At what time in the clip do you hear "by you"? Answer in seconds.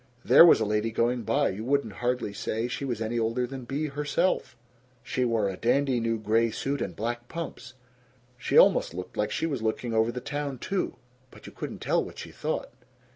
1.21-1.63